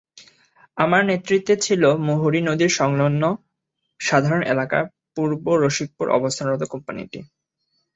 আমার 0.77 1.01
নেতৃত্বে 1.05 1.55
ছিল 1.57 1.83
মুহুরী 2.07 2.39
নদীর 2.41 2.71
সংলগ্ন 2.79 3.23
সাধারণ 3.99 4.41
এলাকা 4.53 4.79
পূর্ব 5.15 5.45
রশিকপুরে 5.63 6.09
অবস্থানরত 6.11 6.63
কোম্পানিটি। 6.73 7.19